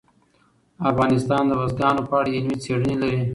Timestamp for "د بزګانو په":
1.47-2.13